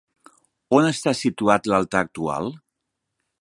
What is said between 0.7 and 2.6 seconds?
On està situat l'altar actual?